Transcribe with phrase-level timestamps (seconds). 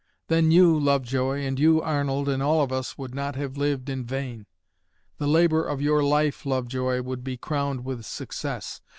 [0.29, 4.03] Then you, Lovejoy, and you, Arnold, and all of us, would not have lived in
[4.03, 4.47] vain!
[5.19, 8.81] The labor of your life, Lovejoy, would be crowned with success.